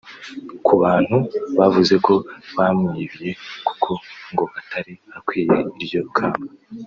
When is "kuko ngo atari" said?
3.67-4.93